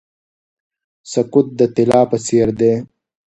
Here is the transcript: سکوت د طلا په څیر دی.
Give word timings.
سکوت 1.11 1.47
د 1.59 1.61
طلا 1.75 2.01
په 2.11 2.17
څیر 2.25 2.47
دی. 2.59 2.73